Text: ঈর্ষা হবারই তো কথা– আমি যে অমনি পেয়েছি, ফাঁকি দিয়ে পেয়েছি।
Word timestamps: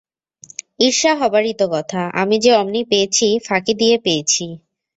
ঈর্ষা 0.79 1.11
হবারই 1.15 1.53
তো 1.53 1.65
কথা– 1.67 2.11
আমি 2.21 2.35
যে 2.39 2.51
অমনি 2.55 2.81
পেয়েছি, 2.91 3.27
ফাঁকি 3.45 3.73
দিয়ে 3.73 3.95
পেয়েছি। 3.97 4.45